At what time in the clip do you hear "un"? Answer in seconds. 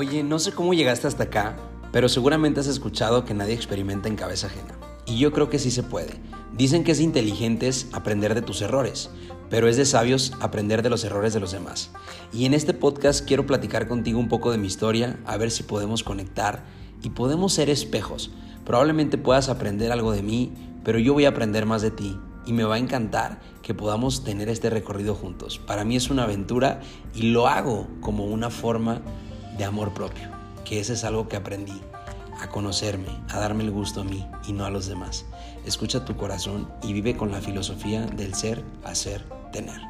14.20-14.28